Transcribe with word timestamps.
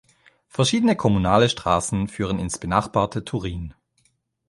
Verschiedene 0.47 0.95
kommunale 0.95 1.47
Straßen 1.47 2.07
führen 2.07 2.39
ins 2.39 2.57
benachbarte 2.57 3.23
Turin. 3.23 3.75